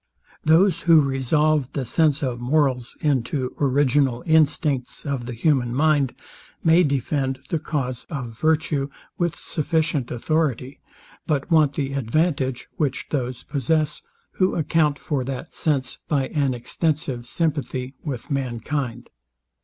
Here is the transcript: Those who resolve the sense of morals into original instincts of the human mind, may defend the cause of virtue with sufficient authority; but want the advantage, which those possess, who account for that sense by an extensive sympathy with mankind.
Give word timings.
Those 0.43 0.81
who 0.89 0.99
resolve 0.99 1.71
the 1.73 1.85
sense 1.85 2.23
of 2.23 2.39
morals 2.41 2.97
into 3.01 3.55
original 3.59 4.23
instincts 4.25 5.05
of 5.05 5.27
the 5.27 5.33
human 5.33 5.75
mind, 5.75 6.15
may 6.63 6.81
defend 6.81 7.37
the 7.51 7.59
cause 7.59 8.05
of 8.09 8.35
virtue 8.35 8.89
with 9.19 9.35
sufficient 9.35 10.09
authority; 10.09 10.79
but 11.27 11.51
want 11.51 11.73
the 11.73 11.93
advantage, 11.93 12.67
which 12.77 13.09
those 13.11 13.43
possess, 13.43 14.01
who 14.37 14.55
account 14.55 14.97
for 14.97 15.23
that 15.23 15.53
sense 15.53 15.99
by 16.07 16.29
an 16.29 16.55
extensive 16.55 17.27
sympathy 17.27 17.93
with 18.03 18.31
mankind. 18.31 19.07